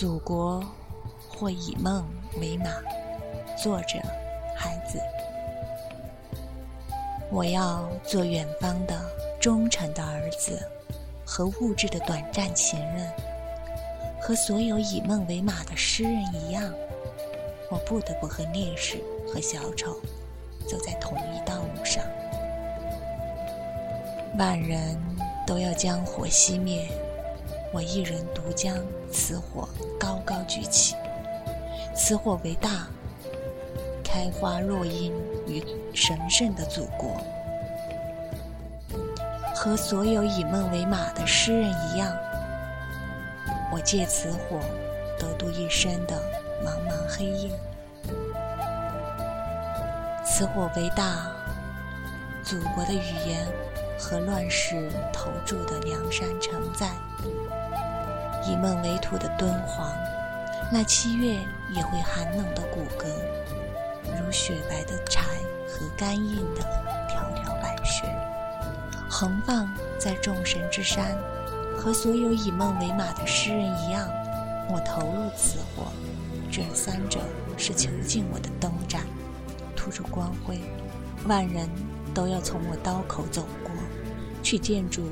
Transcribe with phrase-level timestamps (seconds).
[0.00, 0.64] 祖国，
[1.28, 2.02] 或以梦
[2.40, 2.70] 为马。
[3.54, 3.98] 作者：
[4.56, 4.98] 孩子。
[7.30, 8.98] 我要做远方的
[9.38, 10.58] 忠诚的儿子，
[11.22, 13.12] 和物质的短暂情人，
[14.22, 16.72] 和所有以梦为马的诗人一样，
[17.68, 20.00] 我不得不和烈士和小丑
[20.66, 22.02] 走在同一道路上。
[24.38, 24.98] 万人
[25.46, 26.88] 都要将火熄灭，
[27.72, 28.76] 我一人独将
[29.12, 30.96] 此火高高举起。
[31.94, 32.88] 此火为大，
[34.02, 35.12] 开花落英
[35.46, 35.62] 于
[35.94, 37.22] 神圣的祖国。
[39.54, 42.12] 和所有以梦为马的诗人一样，
[43.72, 44.58] 我借此火
[45.18, 46.20] 得度一生的
[46.64, 47.50] 茫茫黑夜。
[50.24, 51.30] 此火为大，
[52.42, 53.46] 祖国的语言。
[54.02, 56.88] 和乱世投注的梁山承载，
[58.50, 59.88] 以梦为土的敦煌，
[60.72, 61.34] 那七月
[61.72, 63.06] 也会寒冷的骨骼，
[64.20, 65.22] 如雪白的柴
[65.68, 66.60] 和干硬的
[67.08, 68.04] 条条白雪，
[69.08, 71.16] 横放在众神之山。
[71.78, 74.06] 和所有以梦为马的诗人一样，
[74.68, 75.86] 我投入此火，
[76.50, 77.20] 这三者
[77.56, 79.02] 是囚禁我的灯盏，
[79.74, 80.60] 吐出光辉，
[81.26, 81.66] 万人
[82.12, 83.72] 都要从我刀口走过。
[84.42, 85.04] 去建筑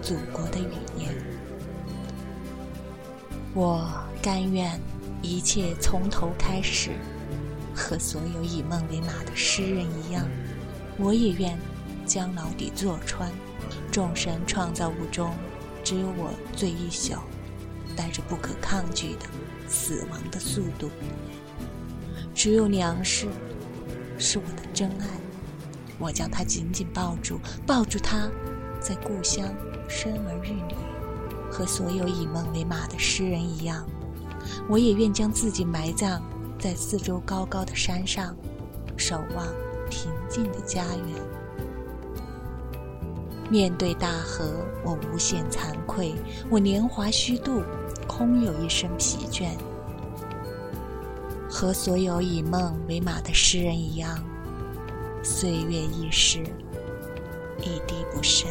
[0.00, 1.10] 祖国的语言，
[3.54, 3.86] 我
[4.22, 4.80] 甘愿
[5.20, 6.92] 一切从头开始，
[7.74, 10.26] 和所有以梦为马的诗人一样，
[10.98, 11.58] 我也愿
[12.06, 13.30] 将牢底坐穿。
[13.90, 15.34] 众神创造物中，
[15.84, 17.22] 只有我最一小，
[17.94, 19.26] 带着不可抗拒的
[19.68, 20.90] 死亡的速度。
[22.34, 23.28] 只有粮食
[24.18, 25.06] 是我的真爱。
[25.98, 28.30] 我将它紧紧抱住，抱住它，
[28.80, 29.44] 在故乡
[29.88, 30.74] 生儿育女，
[31.52, 33.86] 和所有以梦为马的诗人一样，
[34.70, 36.22] 我也愿将自己埋葬
[36.58, 38.34] 在四周高高的山上，
[38.96, 39.46] 守望
[39.90, 41.06] 平静的家园。
[43.50, 46.14] 面对大河，我无限惭愧，
[46.48, 47.62] 我年华虚度，
[48.06, 49.50] 空有一身疲倦。
[51.50, 54.18] 和所有以梦为马的诗人一样。
[55.22, 56.42] 岁月易逝，
[57.60, 58.48] 一滴不剩。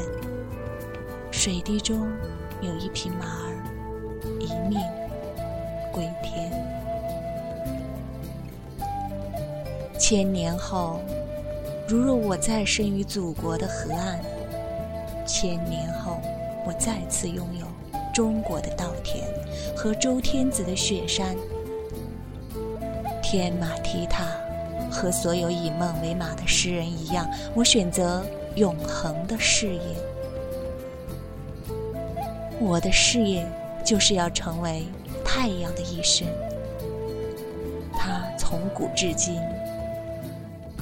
[1.32, 2.08] 水滴中
[2.62, 3.52] 有一匹马儿，
[4.40, 4.80] 一命
[5.92, 6.52] 归天。
[10.00, 11.00] 千年后，
[11.88, 14.20] 如若我再生于祖国的河岸，
[15.26, 16.20] 千年后
[16.66, 17.66] 我再次拥有
[18.14, 19.28] 中国的稻田
[19.76, 21.36] 和周天子的雪山，
[23.22, 24.26] 天马踢踏。
[24.94, 30.11] 和所有以梦为马的诗人一样，我选择永恒的事业。
[32.62, 33.44] 我的事业
[33.84, 34.86] 就是要成为
[35.26, 36.28] 太阳的一生。
[37.98, 39.36] 它从古至今，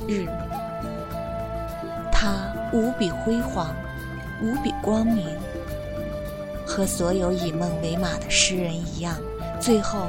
[0.05, 0.27] 日，
[2.11, 3.73] 它无比辉煌，
[4.41, 5.25] 无比光明。
[6.67, 9.15] 和所有以梦为马的诗人一样，
[9.59, 10.07] 最后，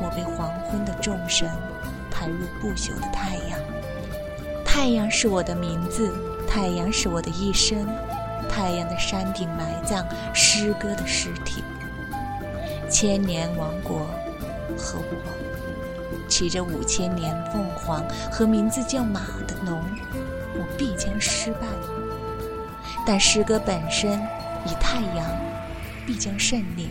[0.00, 1.48] 我被黄昏的众神。
[2.10, 3.58] 抬入不朽的太阳，
[4.64, 6.12] 太阳是我的名字，
[6.48, 7.86] 太阳是我的一生，
[8.48, 11.62] 太阳的山顶埋葬诗歌的尸体。
[12.90, 14.06] 千年王国
[14.76, 19.78] 和我，骑着五千年凤凰和名字叫马的龙，
[20.54, 21.60] 我必将失败。
[23.06, 24.12] 但诗歌本身
[24.64, 25.26] 以太阳，
[26.06, 26.88] 必将胜利。